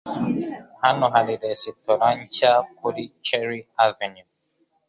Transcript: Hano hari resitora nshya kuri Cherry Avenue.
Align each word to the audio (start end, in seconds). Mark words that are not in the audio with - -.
Hano 0.83 1.05
hari 1.15 1.33
resitora 1.43 2.05
nshya 2.21 2.53
kuri 2.77 3.03
Cherry 3.25 3.59
Avenue. 3.87 4.29